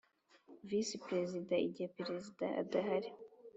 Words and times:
Visi 0.67 0.95
Perezida 1.05 1.55
igihe 1.67 1.87
Perezida 1.97 2.45
adahari 2.61 3.09